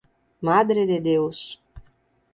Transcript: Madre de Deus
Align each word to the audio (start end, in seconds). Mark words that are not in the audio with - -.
Madre 0.41 0.87
de 0.87 0.99
Deus 0.99 1.61